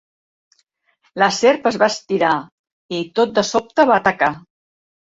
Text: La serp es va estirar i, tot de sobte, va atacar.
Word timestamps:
La 1.25 1.27
serp 1.41 1.69
es 1.73 1.79
va 1.85 1.91
estirar 1.97 2.33
i, 2.49 3.05
tot 3.21 3.39
de 3.39 3.47
sobte, 3.55 3.91
va 3.95 4.03
atacar. 4.03 4.35